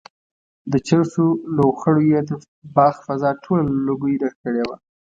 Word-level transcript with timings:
د 0.71 0.73
چرسو 0.87 1.25
لوخړو 1.55 2.01
یې 2.11 2.19
د 2.29 2.31
باغ 2.75 2.95
فضا 3.07 3.29
ټوله 3.43 3.63
له 3.71 3.75
لوګیو 3.87 4.19
ډکه 4.21 4.37
کړې 4.43 4.63
وه. 4.67 4.75